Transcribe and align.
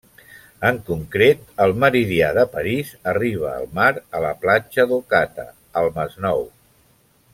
En 0.67 0.77
concret, 0.85 1.43
el 1.65 1.73
meridià 1.83 2.31
de 2.37 2.45
París 2.55 2.93
arriba 3.13 3.51
al 3.59 3.69
mar 3.81 3.89
a 4.21 4.23
la 4.25 4.33
platja 4.47 4.87
d'Ocata, 4.93 5.47
al 5.83 5.93
Masnou. 5.99 6.43